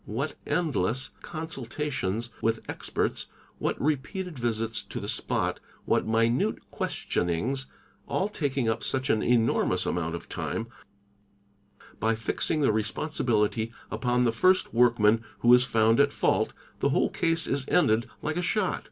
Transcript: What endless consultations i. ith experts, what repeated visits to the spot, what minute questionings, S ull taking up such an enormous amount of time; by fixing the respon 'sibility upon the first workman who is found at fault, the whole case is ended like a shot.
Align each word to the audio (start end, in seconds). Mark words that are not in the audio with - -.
What 0.07 0.33
endless 0.47 1.11
consultations 1.21 2.31
i. 2.43 2.47
ith 2.47 2.61
experts, 2.67 3.27
what 3.59 3.79
repeated 3.79 4.39
visits 4.39 4.81
to 4.81 4.99
the 4.99 5.07
spot, 5.07 5.59
what 5.85 6.07
minute 6.07 6.71
questionings, 6.71 7.65
S 7.67 7.67
ull 8.09 8.27
taking 8.27 8.67
up 8.67 8.81
such 8.81 9.11
an 9.11 9.21
enormous 9.21 9.85
amount 9.85 10.15
of 10.15 10.27
time; 10.27 10.69
by 11.99 12.15
fixing 12.15 12.61
the 12.61 12.69
respon 12.69 13.13
'sibility 13.13 13.71
upon 13.91 14.23
the 14.23 14.31
first 14.31 14.73
workman 14.73 15.23
who 15.41 15.53
is 15.53 15.65
found 15.65 15.99
at 15.99 16.11
fault, 16.11 16.55
the 16.79 16.89
whole 16.89 17.11
case 17.11 17.45
is 17.45 17.63
ended 17.67 18.09
like 18.23 18.37
a 18.37 18.41
shot. 18.41 18.79